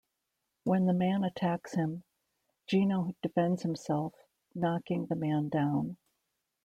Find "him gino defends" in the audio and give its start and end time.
1.75-3.61